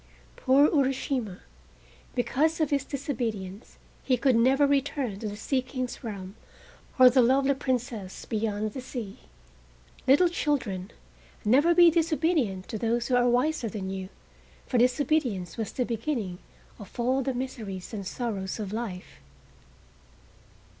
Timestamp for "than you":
13.69-14.09